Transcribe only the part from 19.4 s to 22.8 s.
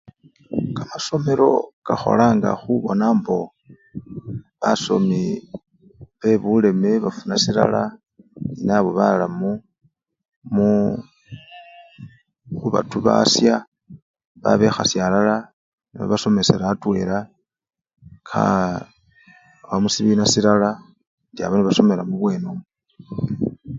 khaba musibina silala indiaba nebasomela mubwene omwo.